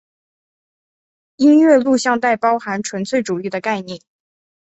[1.35, 4.01] 音乐录像带包含纯粹主义的概念。